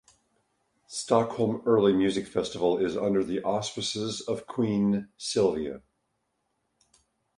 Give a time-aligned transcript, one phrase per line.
[0.87, 5.83] Stockholm Early Music Festival is under the auspices of Queen Silvia.